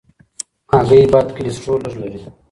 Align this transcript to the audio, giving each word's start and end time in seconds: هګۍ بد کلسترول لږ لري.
هګۍ 0.71 1.03
بد 1.11 1.27
کلسترول 1.35 1.81
لږ 1.85 1.95
لري. 2.01 2.19